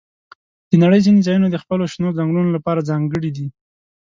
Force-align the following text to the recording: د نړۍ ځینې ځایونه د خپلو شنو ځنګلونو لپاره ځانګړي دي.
د 0.69 0.71
نړۍ 0.83 0.99
ځینې 1.05 1.19
ځایونه 1.27 1.47
د 1.49 1.55
خپلو 1.63 1.83
شنو 1.91 2.15
ځنګلونو 2.17 2.49
لپاره 2.57 2.87
ځانګړي 2.89 3.29
دي. 3.37 3.47